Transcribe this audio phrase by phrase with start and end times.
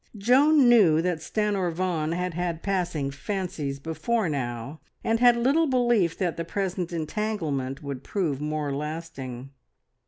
[0.17, 6.17] Joan knew that Stanor Vaughan had had passing fancies before now, and had little belief
[6.17, 9.51] that the present entanglement would prove more lasting.